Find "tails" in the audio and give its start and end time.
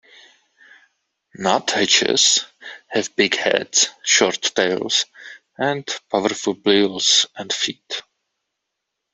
4.55-5.05